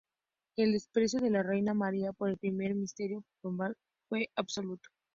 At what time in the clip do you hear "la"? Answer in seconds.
1.29-1.43